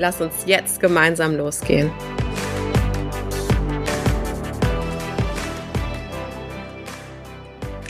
[0.00, 1.90] Lass uns jetzt gemeinsam losgehen.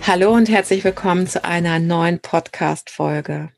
[0.06, 3.50] Hallo und herzlich willkommen zu einer neuen Podcast-Folge.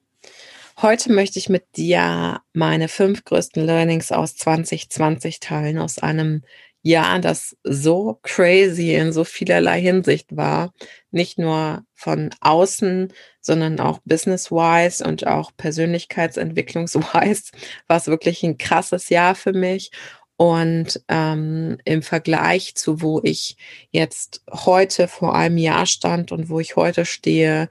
[0.82, 6.42] Heute möchte ich mit dir meine fünf größten Learnings aus 2020 teilen, aus einem
[6.82, 10.72] Jahr, das so crazy in so vielerlei Hinsicht war.
[11.10, 17.52] Nicht nur von außen, sondern auch business-wise und auch persönlichkeitsentwicklungs-wise
[17.86, 19.90] war es wirklich ein krasses Jahr für mich.
[20.36, 23.58] Und ähm, im Vergleich zu wo ich
[23.90, 27.68] jetzt heute vor einem Jahr stand und wo ich heute stehe,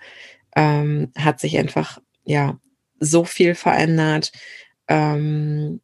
[0.56, 2.60] ähm, hat sich einfach ja
[3.00, 4.32] so viel verändert.
[4.88, 5.82] Ähm,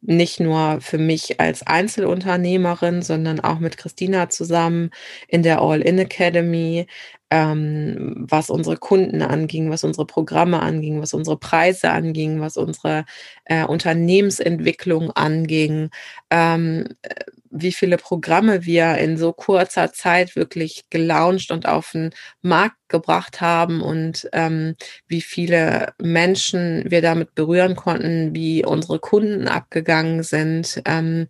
[0.00, 4.90] nicht nur für mich als Einzelunternehmerin, sondern auch mit Christina zusammen
[5.28, 6.86] in der All-In Academy,
[7.30, 13.04] ähm, was unsere Kunden anging, was unsere Programme anging, was unsere Preise anging, was unsere
[13.44, 15.90] äh, Unternehmensentwicklung anging,
[16.30, 16.88] ähm,
[17.54, 22.10] wie viele Programme wir in so kurzer Zeit wirklich gelauncht und auf den
[22.42, 24.74] Markt gebracht haben und ähm,
[25.06, 31.28] wie viele Menschen wir damit berühren konnten, wie unsere Kunden abgegangen sind, ähm,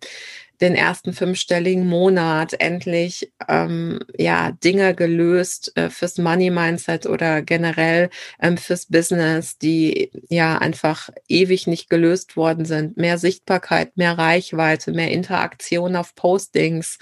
[0.61, 8.09] den ersten fünfstelligen Monat endlich ähm, ja Dinge gelöst äh, fürs Money Mindset oder generell
[8.41, 12.97] ähm, fürs Business, die ja einfach ewig nicht gelöst worden sind.
[12.97, 16.97] Mehr Sichtbarkeit, mehr Reichweite, mehr Interaktion auf Postings,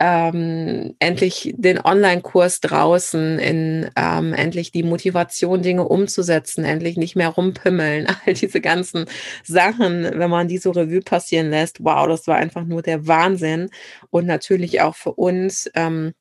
[0.00, 7.28] ähm, endlich den Online-Kurs draußen, in ähm, endlich die Motivation, Dinge umzusetzen, endlich nicht mehr
[7.28, 9.06] rumpimmeln, all diese ganzen
[9.44, 11.82] Sachen, wenn man die so Revue passieren lässt.
[11.84, 13.70] Wow, das war einfach nur der Wahnsinn.
[14.10, 16.12] Und natürlich auch für uns ähm,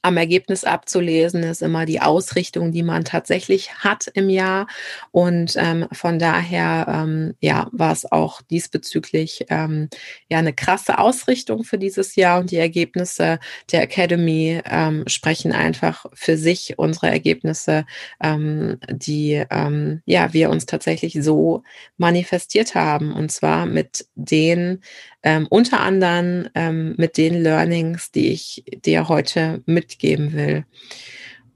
[0.00, 4.66] am Ergebnis abzulesen ist immer die Ausrichtung, die man tatsächlich hat im Jahr.
[5.10, 9.88] Und ähm, von daher, ähm, ja, war es auch diesbezüglich ähm,
[10.30, 12.40] ja eine krasse Ausrichtung für dieses Jahr.
[12.40, 13.38] Und die Ergebnisse
[13.70, 17.84] der Academy ähm, sprechen einfach für sich unsere Ergebnisse,
[18.22, 21.62] ähm, die ähm, ja wir uns tatsächlich so
[21.98, 23.12] manifestiert haben.
[23.12, 24.80] Und zwar mit den
[25.22, 30.64] ähm, unter anderem ähm, mit den Learnings, die ich dir heute mitgeben will.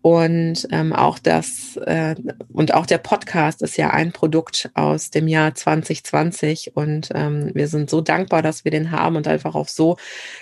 [0.06, 2.14] Und ähm, auch das äh,
[2.52, 7.66] und auch der Podcast ist ja ein Produkt aus dem Jahr 2020 und ähm, wir
[7.66, 9.96] sind so dankbar, dass wir den haben und einfach auf so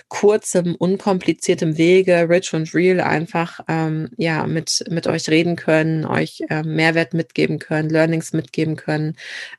[0.08, 6.42] kurzem, unkompliziertem Wege, rich und real, einfach ähm, ja mit mit euch reden können, euch
[6.50, 9.16] äh, Mehrwert mitgeben können, Learnings mitgeben können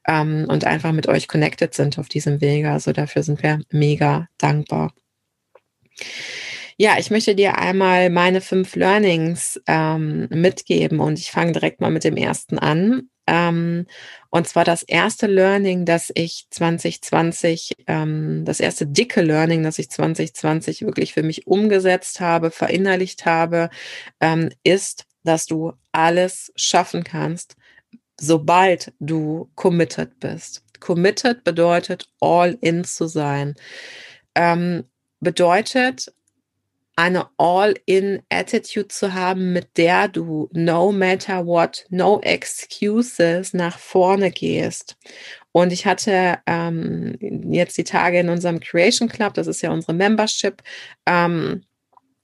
[0.08, 2.70] ähm, und einfach mit euch connected sind auf diesem Wege.
[2.70, 4.94] Also dafür sind wir mega dankbar.
[6.78, 11.90] Ja, ich möchte dir einmal meine fünf Learnings ähm, mitgeben und ich fange direkt mal
[11.90, 13.10] mit dem ersten an.
[13.28, 13.86] Ähm,
[14.30, 19.90] und zwar das erste Learning, das ich 2020, ähm, das erste dicke Learning, das ich
[19.90, 23.70] 2020 wirklich für mich umgesetzt habe, verinnerlicht habe,
[24.20, 27.56] ähm, ist, dass du alles schaffen kannst,
[28.20, 30.64] sobald du committed bist.
[30.82, 33.56] Committed bedeutet all in zu sein.
[34.36, 34.84] Ähm,
[35.22, 36.14] bedeutet
[36.96, 44.98] eine All-in-Attitude zu haben, mit der du no matter what, no excuses nach vorne gehst.
[45.52, 47.18] Und ich hatte ähm,
[47.52, 50.62] jetzt die Tage in unserem Creation Club, das ist ja unsere Membership,
[51.06, 51.64] ähm,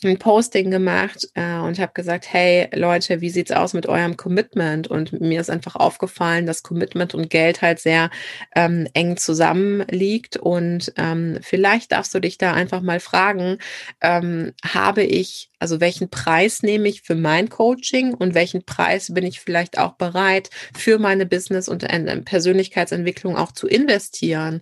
[0.03, 4.87] ein Posting gemacht äh, und habe gesagt, hey Leute, wie sieht's aus mit eurem Commitment?
[4.87, 8.09] Und mir ist einfach aufgefallen, dass Commitment und Geld halt sehr
[8.55, 10.37] ähm, eng zusammenliegt.
[10.37, 13.57] Und ähm, vielleicht darfst du dich da einfach mal fragen,
[14.01, 19.23] ähm, habe ich also welchen Preis nehme ich für mein Coaching und welchen Preis bin
[19.23, 21.85] ich vielleicht auch bereit für meine Business und
[22.25, 24.61] Persönlichkeitsentwicklung auch zu investieren?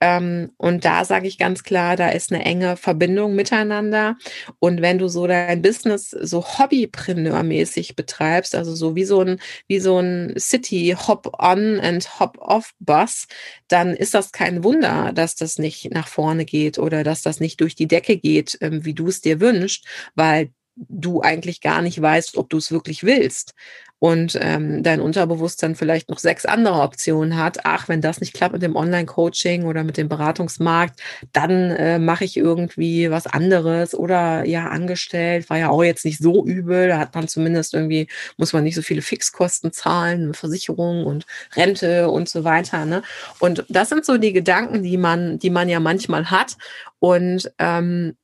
[0.00, 4.16] Ähm, und da sage ich ganz klar, da ist eine enge Verbindung miteinander.
[4.58, 9.80] Und wenn du so dein Business so Hobbypreneur-mäßig betreibst, also so wie so ein, wie
[9.80, 13.26] so ein City Hop-on and Hop-off-Bus,
[13.68, 17.60] dann ist das kein Wunder, dass das nicht nach vorne geht oder dass das nicht
[17.60, 19.84] durch die Decke geht, ähm, wie du es dir wünschst,
[20.14, 23.54] weil du eigentlich gar nicht weißt, ob du es wirklich willst.
[24.00, 27.58] Und ähm, dein Unterbewusstsein vielleicht noch sechs andere Optionen hat.
[27.64, 31.00] Ach, wenn das nicht klappt mit dem Online-Coaching oder mit dem Beratungsmarkt,
[31.32, 36.18] dann äh, mache ich irgendwie was anderes oder ja, angestellt, war ja auch jetzt nicht
[36.18, 36.88] so übel.
[36.88, 42.08] Da hat man zumindest irgendwie, muss man nicht so viele Fixkosten zahlen, Versicherung und Rente
[42.10, 42.84] und so weiter.
[42.84, 43.02] Ne?
[43.40, 46.56] Und das sind so die Gedanken, die man, die man ja manchmal hat.
[47.00, 48.16] Und ähm,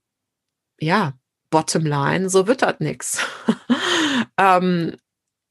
[0.78, 1.14] ja,
[1.50, 3.18] bottom line, so wird das nix.
[4.38, 4.96] ähm,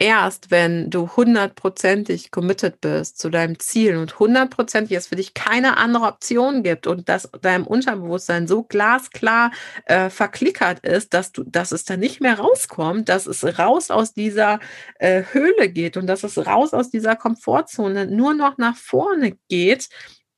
[0.03, 5.77] erst wenn du hundertprozentig committed bist zu deinem Ziel und hundertprozentig es für dich keine
[5.77, 9.51] andere Option gibt und dass deinem Unterbewusstsein so glasklar
[9.85, 14.13] äh, verklickert ist, dass du, dass es da nicht mehr rauskommt, dass es raus aus
[14.13, 14.59] dieser
[15.00, 19.88] äh, Höhle geht und dass es raus aus dieser Komfortzone nur noch nach vorne geht,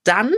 [0.04, 0.32] dann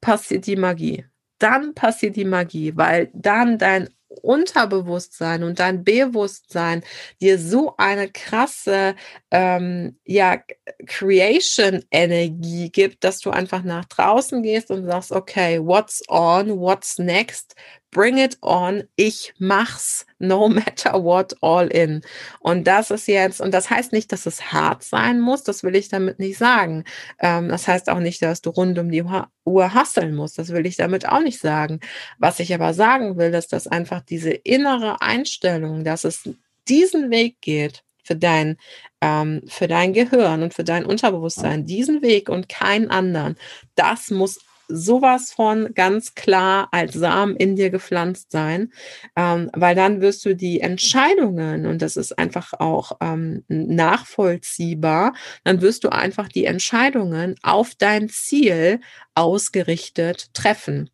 [0.00, 1.04] passiert die Magie.
[1.38, 3.90] Dann passiert die Magie, weil dann dein
[4.22, 6.82] Unterbewusstsein und dein Bewusstsein
[7.20, 8.94] dir so eine krasse
[9.30, 10.38] ähm, ja,
[10.86, 17.54] Creation-Energie gibt, dass du einfach nach draußen gehst und sagst, okay, what's on, what's next,
[17.94, 22.02] bring it on, ich mach's, no matter what, all in.
[22.40, 25.74] Und das ist jetzt, und das heißt nicht, dass es hart sein muss, das will
[25.74, 26.84] ich damit nicht sagen.
[27.20, 30.66] Ähm, das heißt auch nicht, dass du rund um die Uhr hasseln musst, das will
[30.66, 31.80] ich damit auch nicht sagen.
[32.18, 36.28] Was ich aber sagen will, ist, dass einfach diese innere Einstellung, dass es
[36.68, 38.58] diesen Weg geht, für dein,
[39.00, 43.36] ähm, für dein Gehirn und für dein Unterbewusstsein, diesen Weg und keinen anderen,
[43.76, 48.72] das muss sowas von ganz klar als Samen in dir gepflanzt sein,
[49.16, 55.14] ähm, weil dann wirst du die Entscheidungen, und das ist einfach auch ähm, nachvollziehbar,
[55.44, 58.80] dann wirst du einfach die Entscheidungen auf dein Ziel
[59.14, 60.90] ausgerichtet treffen.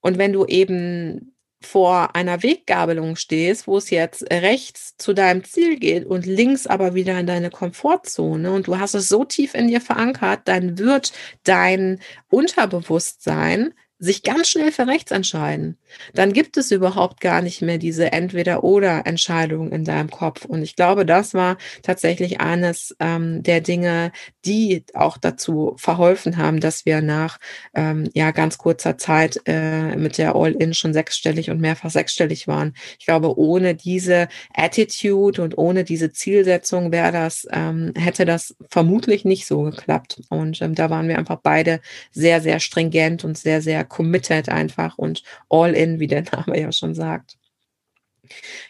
[0.00, 5.78] Und wenn du eben vor einer Weggabelung stehst, wo es jetzt rechts zu deinem Ziel
[5.78, 9.68] geht und links aber wieder in deine Komfortzone und du hast es so tief in
[9.68, 11.12] dir verankert, dann wird
[11.44, 15.76] dein Unterbewusstsein sich ganz schnell für rechts entscheiden,
[16.14, 20.46] dann gibt es überhaupt gar nicht mehr diese Entweder-oder-Entscheidung in deinem Kopf.
[20.46, 24.10] Und ich glaube, das war tatsächlich eines ähm, der Dinge,
[24.46, 27.38] die auch dazu verholfen haben, dass wir nach
[27.74, 32.72] ähm, ja ganz kurzer Zeit äh, mit der All-In schon sechsstellig und mehrfach sechsstellig waren.
[32.98, 39.26] Ich glaube, ohne diese Attitude und ohne diese Zielsetzung wäre das, ähm, hätte das vermutlich
[39.26, 40.22] nicht so geklappt.
[40.30, 41.80] Und ähm, da waren wir einfach beide
[42.12, 46.72] sehr, sehr stringent und sehr, sehr committed einfach und all in, wie der Name ja
[46.72, 47.36] schon sagt.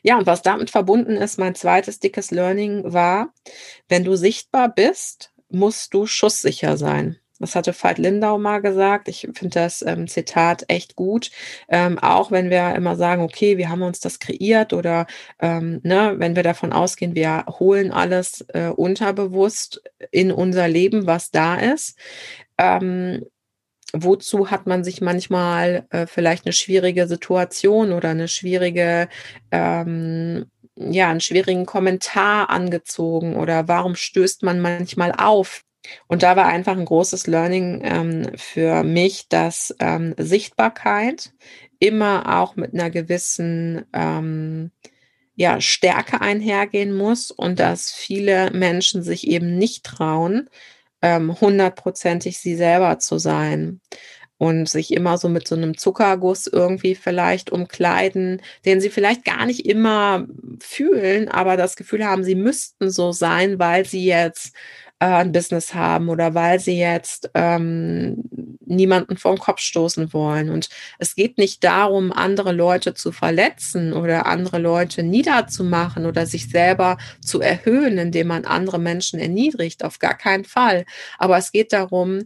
[0.02, 3.32] Ja, und was damit verbunden ist, mein zweites dickes Learning war,
[3.88, 7.18] wenn du sichtbar bist, musst du schusssicher sein.
[7.40, 9.08] Das hatte Veit Lindau mal gesagt.
[9.08, 11.30] Ich finde das ähm, Zitat echt gut.
[11.68, 15.06] Ähm, auch wenn wir immer sagen, okay, wir haben uns das kreiert oder
[15.40, 21.30] ähm, ne, wenn wir davon ausgehen, wir holen alles äh, unterbewusst in unser Leben, was
[21.30, 21.98] da ist.
[23.92, 29.08] Wozu hat man sich manchmal äh, vielleicht eine schwierige Situation oder eine schwierige,
[29.50, 30.46] ähm,
[30.76, 35.64] ja, einen schwierigen Kommentar angezogen oder warum stößt man manchmal auf?
[36.06, 41.32] Und da war einfach ein großes Learning ähm, für mich, dass ähm, Sichtbarkeit
[41.78, 44.70] immer auch mit einer gewissen ähm,
[45.34, 50.50] ja, Stärke einhergehen muss und dass viele Menschen sich eben nicht trauen,
[51.02, 53.80] hundertprozentig sie selber zu sein
[54.40, 59.44] und sich immer so mit so einem Zuckerguss irgendwie vielleicht umkleiden, den sie vielleicht gar
[59.44, 60.26] nicht immer
[60.58, 64.54] fühlen, aber das Gefühl haben, sie müssten so sein, weil sie jetzt
[64.98, 68.24] äh, ein Business haben oder weil sie jetzt ähm,
[68.64, 70.48] niemanden vor den Kopf stoßen wollen.
[70.48, 76.48] Und es geht nicht darum, andere Leute zu verletzen oder andere Leute niederzumachen oder sich
[76.48, 79.84] selber zu erhöhen, indem man andere Menschen erniedrigt.
[79.84, 80.86] Auf gar keinen Fall.
[81.18, 82.20] Aber es geht darum,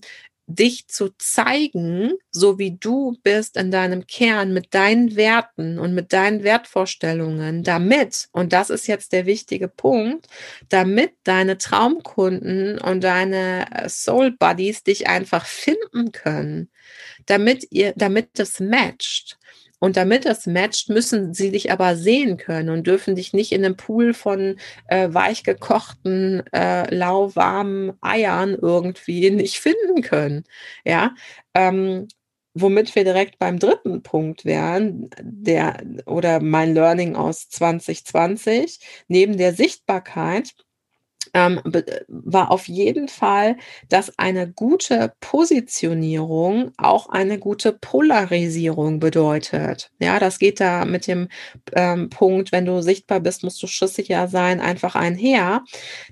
[0.47, 6.13] dich zu zeigen, so wie du bist in deinem Kern mit deinen Werten und mit
[6.13, 10.27] deinen Wertvorstellungen, damit, und das ist jetzt der wichtige Punkt,
[10.69, 16.71] damit deine Traumkunden und deine äh, Soul Buddies dich einfach finden können,
[17.27, 19.39] damit ihr, damit es matcht.
[19.85, 23.63] Und damit das matcht, müssen sie dich aber sehen können und dürfen dich nicht in
[23.63, 24.57] einem Pool von
[24.89, 30.45] äh, weich gekochten, äh, lauwarmen Eiern irgendwie nicht finden können.
[30.87, 31.15] Ja,
[31.53, 32.09] ähm,
[32.55, 39.53] womit wir direkt beim dritten Punkt wären, der oder mein Learning aus 2020, neben der
[39.53, 40.55] Sichtbarkeit
[41.33, 41.61] ähm,
[42.09, 43.57] war auf jeden Fall,
[43.89, 49.91] dass eine gute Positionierung auch eine gute Polarisierung bedeutet.
[49.99, 51.29] Ja, das geht da mit dem
[51.73, 55.65] ähm, Punkt, wenn du sichtbar bist, musst du schusssicher sein, einfach einher.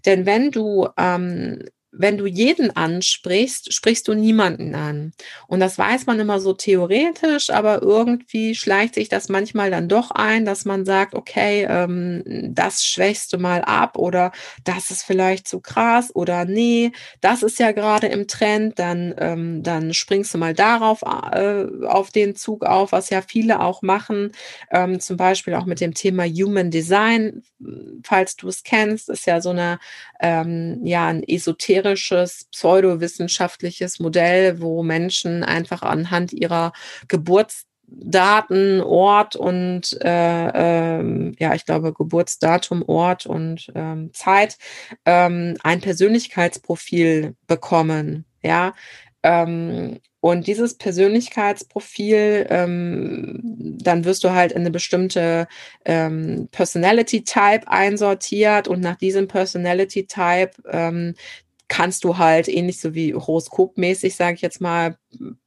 [0.06, 5.12] Denn wenn du ähm, wenn du jeden ansprichst, sprichst du niemanden an.
[5.46, 10.10] Und das weiß man immer so theoretisch, aber irgendwie schleicht sich das manchmal dann doch
[10.10, 12.22] ein, dass man sagt, okay, ähm,
[12.54, 14.32] das schwächst du mal ab oder
[14.64, 19.62] das ist vielleicht zu krass oder nee, das ist ja gerade im Trend, dann, ähm,
[19.62, 24.32] dann springst du mal darauf äh, auf den Zug auf, was ja viele auch machen,
[24.70, 27.42] ähm, zum Beispiel auch mit dem Thema Human Design,
[28.04, 29.78] falls du es kennst, ist ja so eine,
[30.20, 36.72] ähm, ja, ein esoterisches esoterisches, pseudowissenschaftliches Modell, wo Menschen einfach anhand ihrer
[37.08, 40.48] Geburtsdaten, Ort und äh,
[40.98, 44.58] ähm, ja, ich glaube Geburtsdatum, Ort und ähm, Zeit
[45.04, 48.24] ähm, ein Persönlichkeitsprofil bekommen.
[48.42, 48.74] Ja,
[49.22, 55.48] ähm, und dieses Persönlichkeitsprofil, ähm, dann wirst du halt in eine bestimmte
[55.84, 60.52] ähm, Personality Type einsortiert und nach diesem Personality Type
[61.72, 64.98] kannst du halt ähnlich so wie horoskopmäßig, sage ich jetzt mal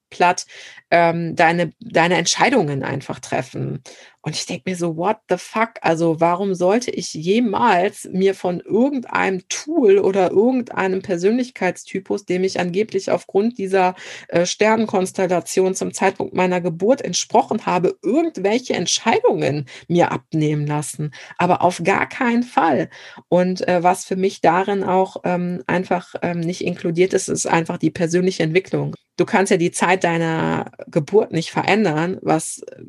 [0.10, 0.48] platt,
[0.96, 3.84] ähm, deine, deine Entscheidungen einfach treffen.
[4.22, 5.74] Und ich denke mir so, what the fuck?
[5.82, 13.12] Also warum sollte ich jemals mir von irgendeinem Tool oder irgendeinem Persönlichkeitstypus, dem ich angeblich
[13.12, 13.94] aufgrund dieser
[14.30, 21.12] äh, Sternenkonstellation zum Zeitpunkt meiner Geburt entsprochen habe, irgendwelche Entscheidungen mir abnehmen lassen?
[21.38, 22.90] Aber auf gar keinen Fall.
[23.28, 27.78] Und äh, was für mich darin auch ähm, einfach ähm, nicht inkludiert ist, ist einfach
[27.78, 28.96] die persönliche Entwicklung.
[29.18, 32.82] Du kannst ja die Zeit deiner Geburt nicht verändern, was äh,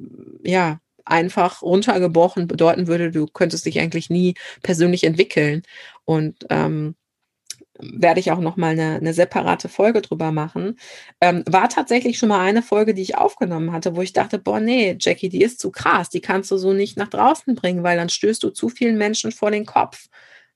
[0.45, 5.63] ja einfach runtergebrochen bedeuten würde, du könntest dich eigentlich nie persönlich entwickeln.
[6.05, 6.97] Und ähm,
[7.79, 10.79] werde ich auch noch mal eine, eine separate Folge drüber machen.
[11.21, 14.61] Ähm, war tatsächlich schon mal eine Folge, die ich aufgenommen hatte, wo ich dachte, boah,
[14.61, 17.97] nee, Jackie, die ist zu krass, die kannst du so nicht nach draußen bringen, weil
[17.97, 20.07] dann stößt du zu vielen Menschen vor den Kopf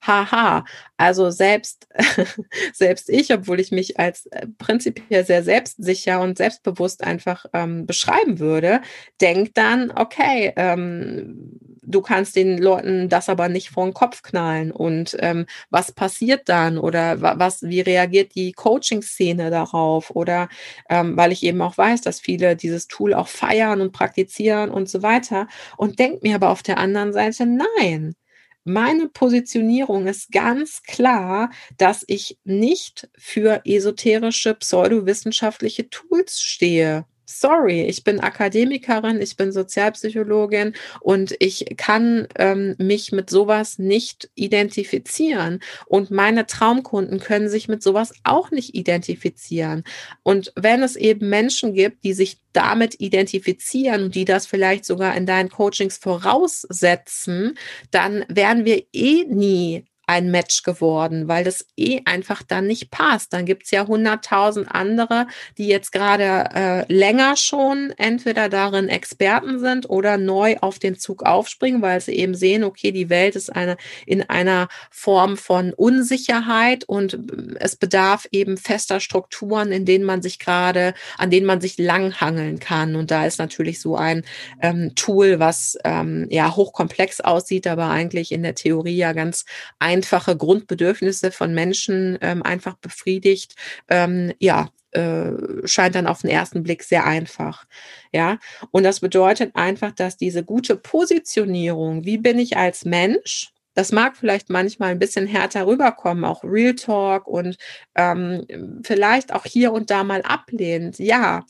[0.01, 0.65] haha.
[0.97, 1.89] Also selbst,
[2.73, 8.39] selbst ich, obwohl ich mich als äh, prinzipiell sehr selbstsicher und selbstbewusst einfach ähm, beschreiben
[8.39, 8.81] würde,
[9.21, 14.73] denkt dann, okay, ähm, du kannst den Leuten das aber nicht vor den Kopf knallen.
[14.73, 16.79] Und ähm, was passiert dann?
[16.79, 20.11] Oder was, wie reagiert die Coaching-Szene darauf?
[20.11, 20.49] Oder
[20.89, 24.89] ähm, weil ich eben auch weiß, dass viele dieses Tool auch feiern und praktizieren und
[24.89, 25.49] so weiter.
[25.77, 28.15] Und denkt mir aber auf der anderen Seite, nein,
[28.65, 38.05] meine Positionierung ist ganz klar, dass ich nicht für esoterische pseudowissenschaftliche Tools stehe sorry, ich
[38.05, 45.61] bin Akademikerin, ich bin Sozialpsychologin und ich kann ähm, mich mit sowas nicht identifizieren.
[45.87, 49.85] Und meine Traumkunden können sich mit sowas auch nicht identifizieren.
[50.23, 55.17] Und wenn es eben Menschen gibt, die sich damit identifizieren und die das vielleicht sogar
[55.17, 57.57] in deinen Coachings voraussetzen,
[57.91, 63.33] dann werden wir eh nie ein Match geworden, weil das eh einfach dann nicht passt.
[63.33, 69.89] Dann gibt's ja hunderttausend andere, die jetzt gerade äh, länger schon entweder darin Experten sind
[69.89, 73.77] oder neu auf den Zug aufspringen, weil sie eben sehen, okay, die Welt ist eine
[74.05, 77.19] in einer Form von Unsicherheit und äh,
[77.61, 82.59] es bedarf eben fester Strukturen, in denen man sich gerade, an denen man sich langhangeln
[82.59, 82.97] kann.
[82.97, 84.25] Und da ist natürlich so ein
[84.61, 89.45] ähm, Tool, was ähm, ja hochkomplex aussieht, aber eigentlich in der Theorie ja ganz
[89.79, 93.55] einfach einfache Grundbedürfnisse von Menschen ähm, einfach befriedigt,
[93.89, 95.33] ähm, ja, äh,
[95.65, 97.67] scheint dann auf den ersten Blick sehr einfach.
[98.13, 98.39] Ja,
[98.71, 104.17] und das bedeutet einfach, dass diese gute Positionierung, wie bin ich als Mensch, das mag
[104.17, 107.57] vielleicht manchmal ein bisschen härter rüberkommen, auch Real Talk und
[107.95, 108.47] ähm,
[108.83, 111.45] vielleicht auch hier und da mal ablehnt, ja.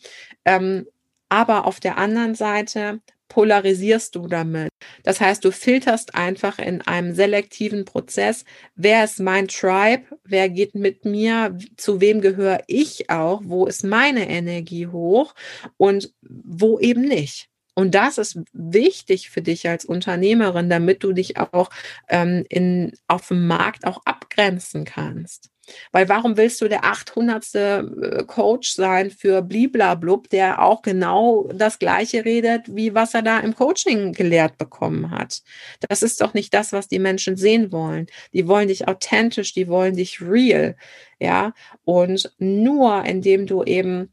[0.45, 0.87] Ähm,
[1.29, 4.69] aber auf der anderen Seite polarisierst du damit.
[5.03, 8.45] Das heißt, du filterst einfach in einem selektiven Prozess,
[8.75, 13.85] wer ist mein Tribe, wer geht mit mir, zu wem gehöre ich auch, wo ist
[13.85, 15.35] meine Energie hoch
[15.79, 17.47] und wo eben nicht.
[17.75, 21.71] Und das ist wichtig für dich als Unternehmerin, damit du dich auch
[22.09, 25.51] ähm, in, auf dem Markt auch abgrenzen kannst.
[25.93, 27.55] Weil warum willst du der 800.
[27.55, 27.85] Äh,
[28.27, 33.55] Coach sein für bliblablub, der auch genau das Gleiche redet, wie was er da im
[33.55, 35.43] Coaching gelehrt bekommen hat?
[35.89, 38.07] Das ist doch nicht das, was die Menschen sehen wollen.
[38.33, 40.77] Die wollen dich authentisch, die wollen dich real.
[41.19, 41.53] Ja,
[41.85, 44.11] und nur indem du eben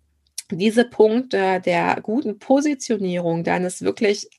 [0.52, 4.30] diese Punkte der guten Positionierung, deines wirklich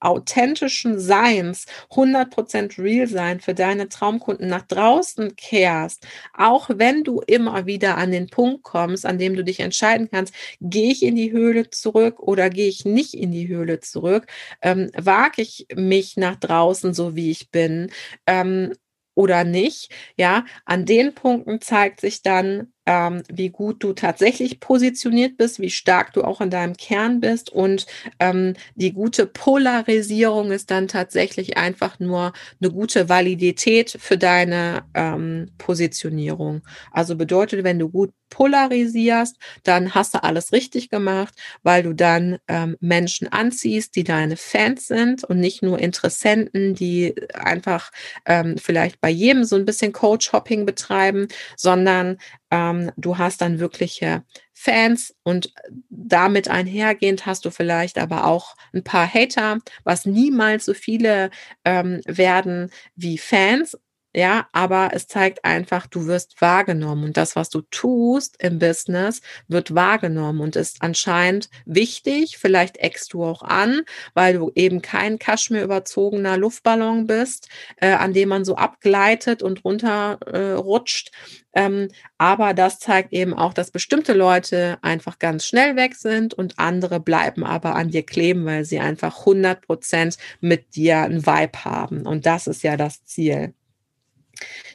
[0.00, 7.66] authentischen Seins, 100% real sein für deine Traumkunden nach draußen kehrst, auch wenn du immer
[7.66, 11.32] wieder an den Punkt kommst, an dem du dich entscheiden kannst, gehe ich in die
[11.32, 14.26] Höhle zurück oder gehe ich nicht in die Höhle zurück,
[14.62, 17.90] ähm, wage ich mich nach draußen so, wie ich bin,
[18.26, 18.72] ähm,
[19.14, 19.90] oder nicht.
[20.16, 25.70] Ja, an den Punkten zeigt sich dann, ähm, wie gut du tatsächlich positioniert bist, wie
[25.70, 27.48] stark du auch in deinem Kern bist.
[27.48, 27.86] Und
[28.18, 35.50] ähm, die gute Polarisierung ist dann tatsächlich einfach nur eine gute Validität für deine ähm,
[35.56, 36.62] Positionierung.
[36.90, 42.38] Also bedeutet, wenn du gut polarisierst, dann hast du alles richtig gemacht, weil du dann
[42.48, 47.90] ähm, Menschen anziehst, die deine Fans sind und nicht nur Interessenten, die einfach
[48.26, 52.18] ähm, vielleicht bei jedem so ein bisschen Coach-Hopping betreiben, sondern
[52.50, 55.54] ähm, du hast dann wirkliche Fans und
[55.88, 61.30] damit einhergehend hast du vielleicht aber auch ein paar Hater, was niemals so viele
[61.64, 63.78] ähm, werden wie Fans.
[64.12, 69.20] Ja, aber es zeigt einfach, du wirst wahrgenommen und das, was du tust im Business,
[69.46, 72.36] wird wahrgenommen und ist anscheinend wichtig.
[72.36, 73.82] Vielleicht eckst du auch an,
[74.14, 79.64] weil du eben kein Kaschmir überzogener Luftballon bist, äh, an dem man so abgleitet und
[79.64, 81.12] runterrutscht.
[81.52, 81.88] Äh, ähm,
[82.18, 87.00] aber das zeigt eben auch, dass bestimmte Leute einfach ganz schnell weg sind und andere
[87.00, 92.06] bleiben aber an dir kleben, weil sie einfach 100 Prozent mit dir ein Vibe haben.
[92.06, 93.54] Und das ist ja das Ziel.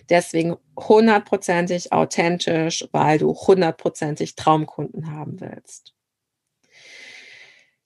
[0.09, 5.93] Deswegen hundertprozentig authentisch, weil du hundertprozentig Traumkunden haben willst.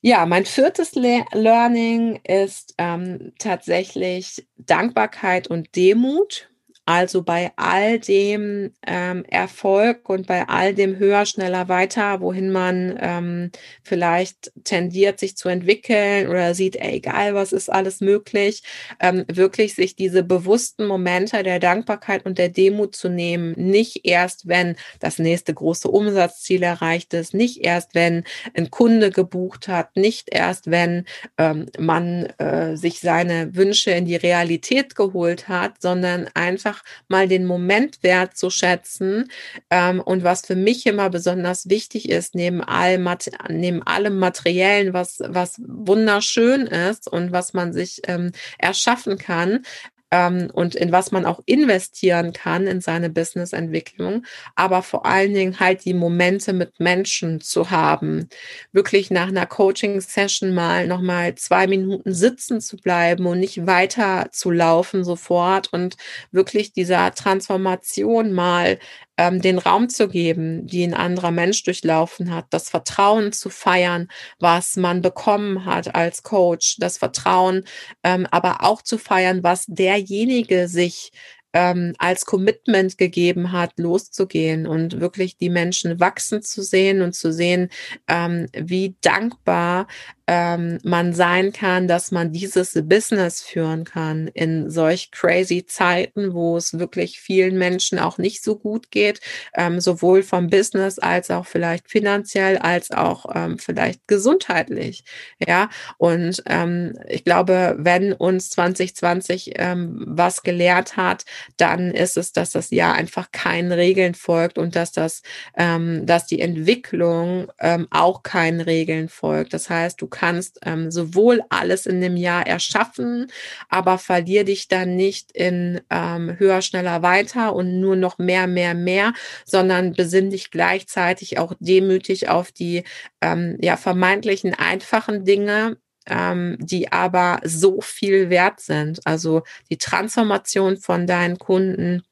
[0.02, 6.50] Ja, mein viertes Le Learning ist ähm, tatsächlich Dankbarkeit und Demut.
[6.90, 12.98] Also bei all dem ähm, Erfolg und bei all dem höher, schneller, weiter, wohin man
[13.00, 13.52] ähm,
[13.84, 18.64] vielleicht tendiert, sich zu entwickeln oder sieht, ey, egal, was ist alles möglich,
[19.00, 23.54] ähm, wirklich sich diese bewussten Momente der Dankbarkeit und der Demut zu nehmen.
[23.56, 28.24] Nicht erst, wenn das nächste große Umsatzziel erreicht ist, nicht erst, wenn
[28.56, 31.06] ein Kunde gebucht hat, nicht erst, wenn
[31.38, 37.28] ähm, man äh, sich seine Wünsche in die Realität geholt hat, sondern einfach einfach mal
[37.28, 39.30] den Moment wertzuschätzen.
[39.70, 43.04] Ähm, und was für mich immer besonders wichtig ist, neben, all,
[43.50, 49.64] neben allem Materiellen, was, was wunderschön ist und was man sich ähm, erschaffen kann,
[50.12, 55.60] ähm, und in was man auch investieren kann in seine Businessentwicklung, aber vor allen Dingen
[55.60, 58.30] halt die Momente mit Menschen zu haben,
[58.72, 64.52] wirklich nach einer Coaching-Session mal nochmal zwei Minuten sitzen zu bleiben und nicht weiter zu
[64.52, 65.96] laufen sofort und
[66.32, 68.80] wirklich dieser Transformation mal
[69.20, 74.08] ähm, den Raum zu geben, die ein anderer Mensch durchlaufen hat, das Vertrauen zu feiern,
[74.40, 77.66] was man bekommen hat als Coach, das Vertrauen,
[78.04, 79.66] ähm, aber auch zu feiern, was
[80.00, 81.12] derjenige sich
[81.54, 87.34] ähm, als Commitment gegeben hat, loszugehen und wirklich die Menschen wachsen zu sehen und zu
[87.34, 87.70] sehen,
[88.08, 89.88] ähm, wie dankbar
[90.32, 96.56] ähm, man sein kann, dass man dieses Business führen kann in solch crazy Zeiten, wo
[96.56, 99.22] es wirklich vielen Menschen auch nicht so gut geht,
[99.56, 105.04] ähm, sowohl vom Business als auch vielleicht finanziell, als auch ähm, vielleicht gesundheitlich.
[105.48, 111.26] Ja, und ähm, ich glaube, wenn uns 2020 ähm, was gelehrt hat,
[111.58, 115.24] dann ist es, dass das Jahr einfach keinen Regeln folgt und dass das,
[115.58, 119.56] ähm, dass die Entwicklung ähm, auch keinen Regeln folgt.
[119.56, 120.19] Das heißt, du kannst
[120.64, 123.32] ähm, sowohl alles in dem Jahr erschaffen,
[123.70, 128.74] aber verlier dich dann nicht in ähm, höher, schneller, weiter und nur noch mehr, mehr,
[128.74, 129.14] mehr,
[129.46, 132.84] sondern besinn dich gleichzeitig auch demütig auf die
[133.22, 135.78] ähm, ja vermeintlichen einfachen Dinge,
[136.08, 139.00] ähm, die aber so viel wert sind.
[139.06, 142.04] Also die Transformation von deinen Kunden,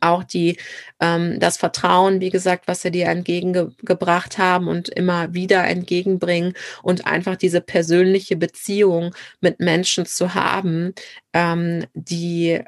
[0.00, 0.56] auch die
[1.00, 7.06] ähm, das Vertrauen, wie gesagt, was sie dir entgegengebracht haben und immer wieder entgegenbringen und
[7.06, 10.94] einfach diese persönliche Beziehung mit Menschen zu haben,
[11.32, 12.60] ähm, die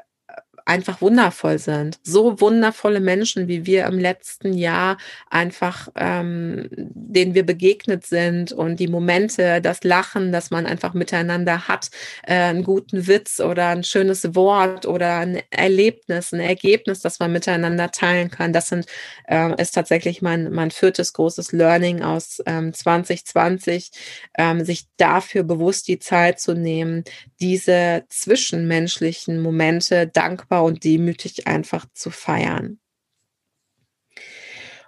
[0.65, 1.99] einfach wundervoll sind.
[2.03, 4.97] So wundervolle Menschen, wie wir im letzten Jahr
[5.29, 11.67] einfach, ähm, denen wir begegnet sind und die Momente, das Lachen, das man einfach miteinander
[11.67, 11.89] hat,
[12.25, 17.31] äh, einen guten Witz oder ein schönes Wort oder ein Erlebnis, ein Ergebnis, das man
[17.31, 18.53] miteinander teilen kann.
[18.53, 18.85] Das sind,
[19.27, 23.91] äh, ist tatsächlich mein, mein viertes großes Learning aus ähm, 2020,
[24.37, 27.03] ähm, sich dafür bewusst die Zeit zu nehmen,
[27.41, 32.79] diese zwischenmenschlichen Momente dankbar dankbar und demütig einfach zu feiern.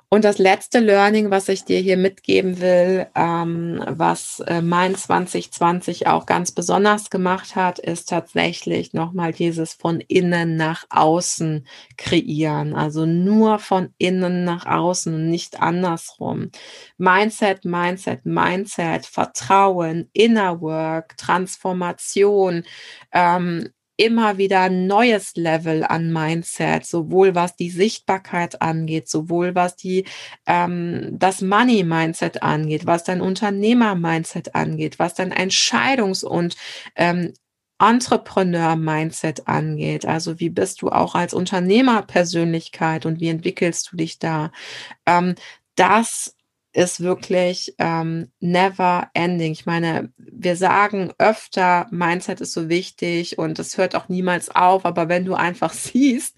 [0.07, 6.07] Und das letzte Learning, was ich dir hier mitgeben will, ähm, was äh, mein 2020
[6.07, 12.75] auch ganz besonders gemacht hat, ist tatsächlich nochmal dieses von innen nach außen kreieren.
[12.75, 16.51] Also nur von innen nach außen und nicht andersrum.
[16.97, 22.63] Mindset, Mindset, Mindset, Vertrauen, Inner Work, Transformation,
[23.11, 29.75] ähm, immer wieder ein neues Level an Mindset, sowohl was die Sichtbarkeit angeht, sowohl was
[29.75, 30.05] die
[30.45, 36.55] ähm, das Money Mindset angeht, was dein Unternehmer Mindset angeht, was dein Entscheidungs- und
[36.95, 37.33] ähm,
[37.79, 40.05] Entrepreneur-Mindset angeht.
[40.05, 44.51] Also wie bist du auch als Unternehmerpersönlichkeit und wie entwickelst du dich da?
[45.05, 45.35] Ähm,
[45.75, 46.34] das
[46.75, 49.53] ist wirklich ähm, never ending.
[49.53, 54.85] Ich meine, wir sagen öfter, Mindset ist so wichtig und es hört auch niemals auf,
[54.85, 56.35] aber wenn du einfach siehst,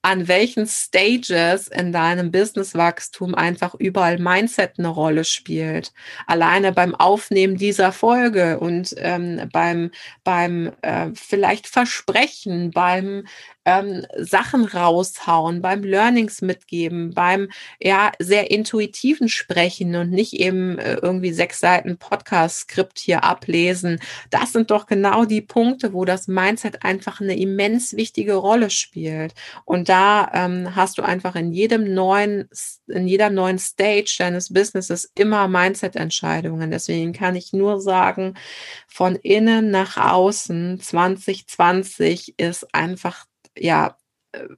[0.00, 5.92] an welchen Stages in deinem Businesswachstum einfach überall Mindset eine Rolle spielt,
[6.28, 9.90] alleine beim Aufnehmen dieser Folge und ähm, beim,
[10.22, 13.24] beim äh, vielleicht Versprechen, beim
[13.64, 17.48] ähm, Sachen raushauen, beim Learnings mitgeben, beim
[17.80, 24.00] ja sehr intuitiven Sprechen und nicht eben äh, irgendwie sechs Seiten Podcast-Skript hier ablesen.
[24.30, 29.34] Das sind doch genau die Punkte, wo das Mindset einfach eine immens wichtige Rolle spielt.
[29.64, 32.48] Und da ähm, hast du einfach in jedem neuen,
[32.86, 36.70] in jeder neuen Stage deines Businesses immer Mindset-Entscheidungen.
[36.70, 38.34] Deswegen kann ich nur sagen,
[38.86, 43.26] von innen nach außen 2020 ist einfach
[43.60, 43.96] ja
[44.32, 44.48] äh,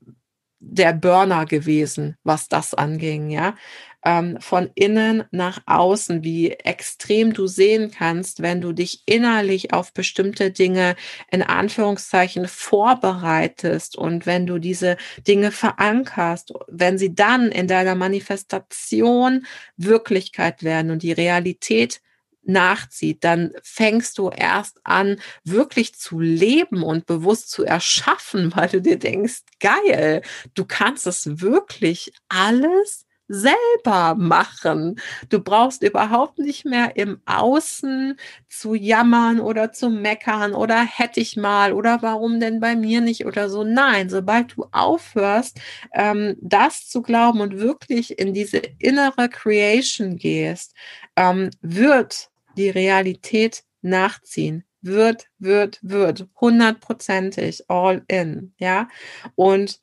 [0.65, 3.57] der Burner gewesen, was das anging, ja.
[4.05, 9.93] Ähm, von innen nach außen, wie extrem du sehen kannst, wenn du dich innerlich auf
[9.93, 10.97] bestimmte Dinge
[11.31, 19.47] in Anführungszeichen vorbereitest und wenn du diese Dinge verankerst, wenn sie dann in deiner Manifestation
[19.77, 22.01] Wirklichkeit werden und die Realität
[22.45, 28.81] nachzieht, dann fängst du erst an, wirklich zu leben und bewusst zu erschaffen, weil du
[28.83, 30.23] dir denkst, geil,
[30.55, 34.97] du kannst es wirklich alles selber machen.
[35.31, 38.17] Du brauchst überhaupt nicht mehr im Außen
[38.49, 43.25] zu jammern oder zu meckern oder hätte ich mal oder warum denn bei mir nicht
[43.25, 43.65] oder so.
[43.65, 45.59] Nein, sobald du aufhörst,
[45.95, 50.75] ähm, das zu glauben und wirklich in diese innere Creation gehst,
[51.17, 54.65] ähm, wird die Realität nachziehen.
[54.81, 56.27] Wird, wird, wird.
[56.41, 58.55] Hundertprozentig all in.
[58.59, 58.89] Ja.
[59.37, 59.81] Und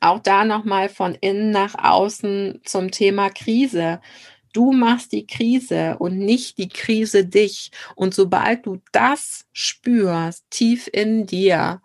[0.00, 4.00] auch da nochmal von innen nach außen zum Thema Krise.
[4.52, 7.70] Du machst die Krise und nicht die Krise dich.
[7.94, 11.82] Und sobald du das spürst, tief in dir,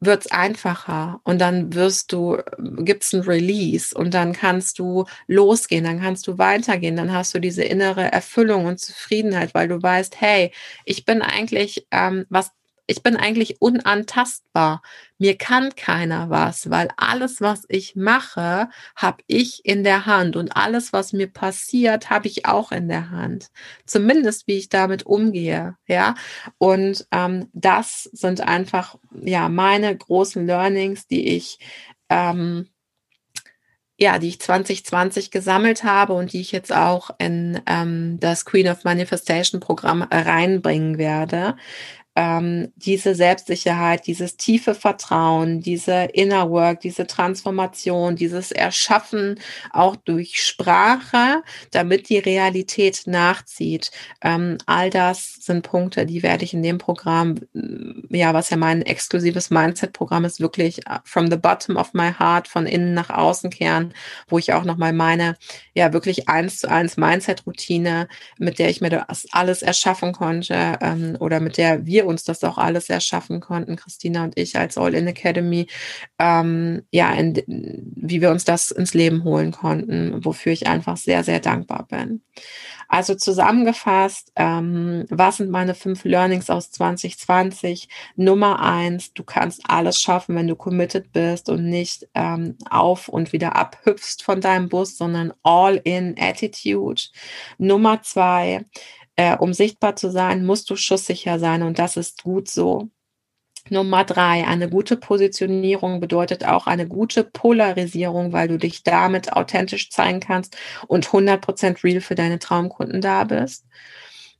[0.00, 6.00] wird's einfacher und dann wirst du, gibt's ein Release und dann kannst du losgehen, dann
[6.00, 10.52] kannst du weitergehen, dann hast du diese innere Erfüllung und Zufriedenheit, weil du weißt, hey,
[10.84, 12.52] ich bin eigentlich, ähm, was
[12.88, 14.80] ich bin eigentlich unantastbar.
[15.18, 20.56] Mir kann keiner was, weil alles, was ich mache, habe ich in der Hand und
[20.56, 23.48] alles, was mir passiert, habe ich auch in der Hand.
[23.86, 26.14] Zumindest, wie ich damit umgehe, ja.
[26.58, 31.58] Und ähm, das sind einfach ja meine großen Learnings, die ich
[32.10, 32.68] ähm,
[33.98, 38.68] ja, die ich 2020 gesammelt habe und die ich jetzt auch in ähm, das Queen
[38.68, 41.56] of Manifestation Programm reinbringen werde
[42.16, 49.38] ähm, diese Selbstsicherheit, dieses tiefe Vertrauen, diese Inner Work, diese Transformation, dieses Erschaffen
[49.70, 53.90] auch durch Sprache, damit die Realität nachzieht.
[54.22, 58.56] Ähm, all das sind Punkte, die werde ich in dem Programm, äh, ja, was ja
[58.56, 63.10] mein exklusives Mindset-Programm ist, wirklich äh, from the bottom of my heart, von innen nach
[63.10, 63.92] außen kehren,
[64.26, 65.36] wo ich auch nochmal meine,
[65.74, 71.18] ja, wirklich eins zu eins Mindset-Routine, mit der ich mir das alles erschaffen konnte ähm,
[71.20, 75.06] oder mit der wir uns das auch alles erschaffen konnten, Christina und ich als All-In
[75.06, 75.66] Academy,
[76.18, 77.42] ähm, ja, in,
[77.96, 82.22] wie wir uns das ins Leben holen konnten, wofür ich einfach sehr, sehr dankbar bin.
[82.88, 87.88] Also zusammengefasst, ähm, was sind meine fünf Learnings aus 2020?
[88.14, 93.32] Nummer eins, du kannst alles schaffen, wenn du committed bist und nicht ähm, auf und
[93.32, 97.02] wieder abhüpfst von deinem Bus, sondern all-in Attitude.
[97.58, 98.64] Nummer zwei,
[99.16, 102.88] äh, um sichtbar zu sein, musst du schusssicher sein und das ist gut so.
[103.68, 109.90] Nummer drei, eine gute Positionierung bedeutet auch eine gute Polarisierung, weil du dich damit authentisch
[109.90, 113.66] zeigen kannst und 100% real für deine Traumkunden da bist.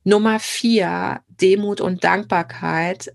[0.05, 3.11] Nummer vier, Demut und Dankbarkeit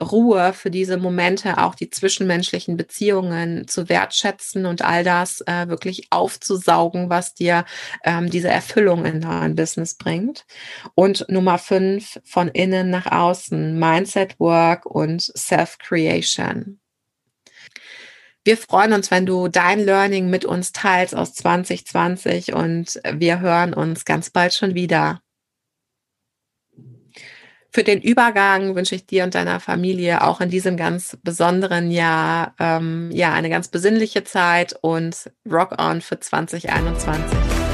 [0.00, 6.08] Ruhe, für diese Momente auch die zwischenmenschlichen Beziehungen zu wertschätzen und all das äh, wirklich
[6.10, 7.64] aufzusaugen, was dir
[8.04, 10.44] ähm, diese Erfüllung in dein Business bringt.
[10.94, 16.78] Und Nummer fünf, von innen nach außen, Mindset Work und Self-Creation.
[18.44, 23.74] Wir freuen uns, wenn du dein Learning mit uns teilst aus 2020 und wir hören
[23.74, 25.20] uns ganz bald schon wieder.
[27.76, 32.54] Für den Übergang wünsche ich dir und deiner Familie auch in diesem ganz besonderen Jahr
[32.58, 37.65] ähm, ja eine ganz besinnliche Zeit und Rock on für 2021.